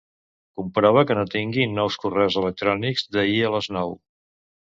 [0.61, 3.95] Comprova que no tingui nous correus electrònics d'ahir a les nou.